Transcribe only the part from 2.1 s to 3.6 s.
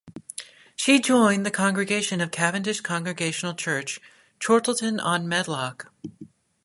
of Cavendish Congregational